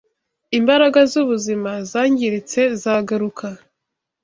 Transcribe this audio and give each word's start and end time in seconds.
imbaraga 0.57 0.99
z’ubuzima 1.11 1.71
zangiritse 1.91 2.61
zagaruka. 2.81 3.47